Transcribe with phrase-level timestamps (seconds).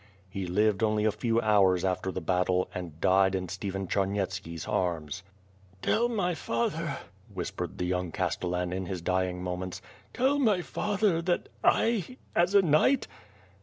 [0.27, 4.31] He lived only a few houi s after the battle and died in Stephen Charnyet
[4.31, 5.21] ski's arms.
[5.83, 6.97] "Tell my father,"
[7.31, 9.79] whis})ered the young Ciistollan in his dying moments,
[10.11, 12.17] "Tell my father that I...
[12.35, 13.07] as a knight